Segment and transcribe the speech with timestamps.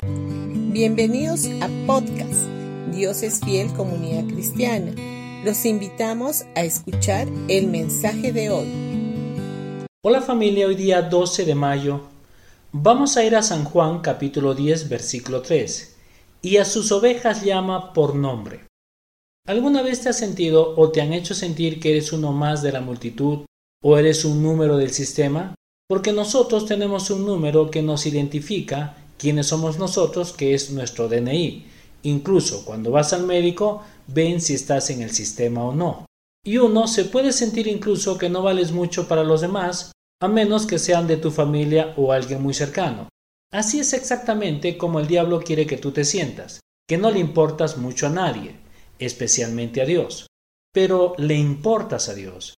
[0.00, 2.46] Bienvenidos a podcast
[2.92, 4.94] Dios es fiel comunidad cristiana.
[5.44, 8.68] Los invitamos a escuchar el mensaje de hoy.
[10.02, 12.02] Hola familia, hoy día 12 de mayo
[12.70, 15.96] vamos a ir a San Juan capítulo 10 versículo 3
[16.42, 18.66] y a sus ovejas llama por nombre.
[19.48, 22.70] ¿Alguna vez te has sentido o te han hecho sentir que eres uno más de
[22.70, 23.46] la multitud
[23.82, 25.56] o eres un número del sistema?
[25.88, 31.66] Porque nosotros tenemos un número que nos identifica quiénes somos nosotros, que es nuestro DNI.
[32.04, 36.06] Incluso cuando vas al médico, ven si estás en el sistema o no.
[36.44, 40.66] Y uno se puede sentir incluso que no vales mucho para los demás, a menos
[40.66, 43.08] que sean de tu familia o alguien muy cercano.
[43.52, 47.76] Así es exactamente como el diablo quiere que tú te sientas, que no le importas
[47.76, 48.56] mucho a nadie,
[48.98, 50.26] especialmente a Dios.
[50.72, 52.54] Pero le importas a Dios.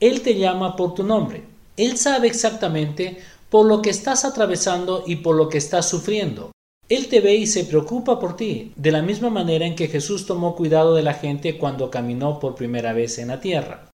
[0.00, 1.44] Él te llama por tu nombre.
[1.76, 3.22] Él sabe exactamente
[3.52, 6.52] por lo que estás atravesando y por lo que estás sufriendo.
[6.88, 10.24] Él te ve y se preocupa por ti, de la misma manera en que Jesús
[10.24, 13.90] tomó cuidado de la gente cuando caminó por primera vez en la tierra.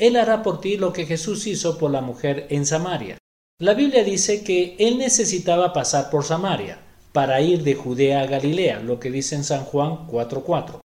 [0.00, 3.18] Él hará por ti lo que Jesús hizo por la mujer en Samaria.
[3.60, 6.78] La Biblia dice que él necesitaba pasar por Samaria
[7.12, 10.80] para ir de Judea a Galilea, lo que dice en San Juan 4:4.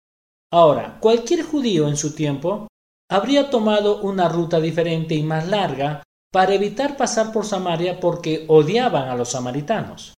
[0.50, 2.66] Ahora, cualquier judío en su tiempo
[3.10, 6.02] habría tomado una ruta diferente y más larga
[6.36, 10.12] para evitar pasar por Samaria porque odiaban a los samaritanos.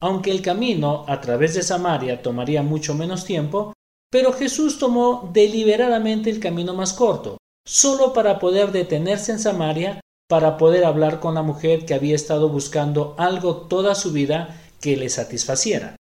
[0.00, 3.72] Aunque el camino a través de Samaria tomaría mucho menos tiempo,
[4.08, 10.58] pero Jesús tomó deliberadamente el camino más corto, solo para poder detenerse en Samaria para
[10.58, 15.08] poder hablar con la mujer que había estado buscando algo toda su vida que le
[15.08, 15.96] satisfaciera.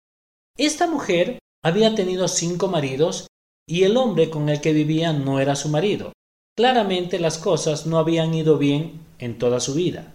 [0.58, 3.28] Esta mujer había tenido cinco maridos
[3.68, 6.10] y el hombre con el que vivía no era su marido.
[6.56, 10.12] Claramente las cosas no habían ido bien en toda su vida.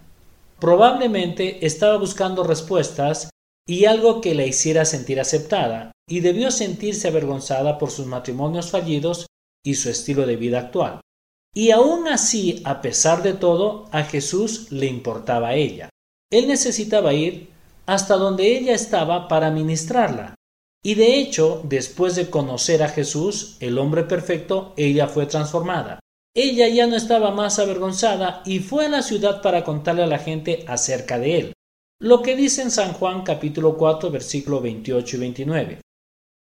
[0.60, 3.30] Probablemente estaba buscando respuestas
[3.66, 9.26] y algo que la hiciera sentir aceptada, y debió sentirse avergonzada por sus matrimonios fallidos
[9.64, 11.00] y su estilo de vida actual.
[11.52, 15.88] Y aún así, a pesar de todo, a Jesús le importaba a ella.
[16.30, 17.48] Él necesitaba ir
[17.86, 20.34] hasta donde ella estaba para ministrarla.
[20.84, 25.98] Y de hecho, después de conocer a Jesús, el hombre perfecto, ella fue transformada.
[26.38, 30.18] Ella ya no estaba más avergonzada y fue a la ciudad para contarle a la
[30.18, 31.52] gente acerca de él.
[31.98, 35.80] Lo que dice en San Juan capítulo 4 versículo 28 y 29.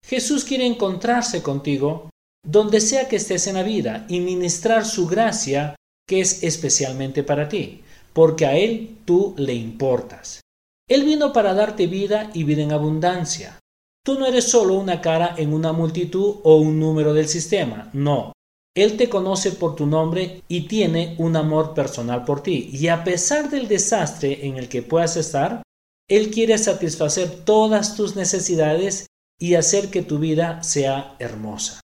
[0.05, 2.11] Jesús quiere encontrarse contigo
[2.47, 5.77] donde sea que estés en la vida y ministrar su gracia
[6.07, 10.43] que es especialmente para ti, porque a Él tú le importas.
[10.91, 13.59] Él vino para darte vida y vida en abundancia.
[14.05, 18.33] Tú no eres solo una cara en una multitud o un número del sistema, no.
[18.77, 22.71] Él te conoce por tu nombre y tiene un amor personal por ti.
[22.73, 25.63] Y a pesar del desastre en el que puedas estar,
[26.09, 29.07] Él quiere satisfacer todas tus necesidades
[29.39, 31.81] y hacer que tu vida sea hermosa.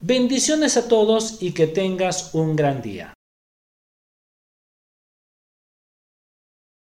[0.00, 3.14] Bendiciones a todos y que tengas un gran día.